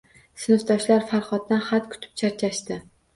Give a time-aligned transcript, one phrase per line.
[0.43, 2.79] Sinfdoshlar Farhoddan xat kutib charchashdi